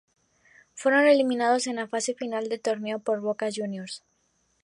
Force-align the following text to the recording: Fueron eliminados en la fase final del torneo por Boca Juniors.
Fueron 0.73 1.05
eliminados 1.05 1.67
en 1.67 1.75
la 1.75 1.87
fase 1.87 2.15
final 2.15 2.49
del 2.49 2.59
torneo 2.59 2.97
por 2.97 3.19
Boca 3.21 3.49
Juniors. 3.55 4.01